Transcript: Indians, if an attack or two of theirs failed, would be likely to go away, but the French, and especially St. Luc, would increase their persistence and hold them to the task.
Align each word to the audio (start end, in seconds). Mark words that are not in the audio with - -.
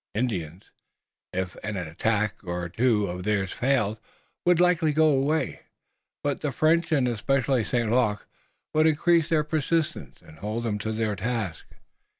Indians, 0.15 0.71
if 1.31 1.55
an 1.63 1.77
attack 1.77 2.33
or 2.43 2.67
two 2.69 3.05
of 3.05 3.21
theirs 3.21 3.51
failed, 3.51 3.99
would 4.47 4.57
be 4.57 4.63
likely 4.63 4.93
to 4.93 4.95
go 4.95 5.09
away, 5.09 5.61
but 6.23 6.41
the 6.41 6.51
French, 6.51 6.91
and 6.91 7.07
especially 7.07 7.63
St. 7.63 7.91
Luc, 7.91 8.25
would 8.73 8.87
increase 8.87 9.29
their 9.29 9.43
persistence 9.43 10.19
and 10.23 10.39
hold 10.39 10.63
them 10.63 10.79
to 10.79 10.91
the 10.91 11.15
task. 11.15 11.67